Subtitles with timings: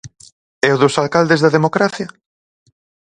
[0.67, 2.07] E o dos alcaldes da democracia?